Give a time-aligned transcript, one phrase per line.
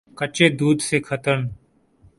[0.17, 1.41] کچے دودھ سے خطرن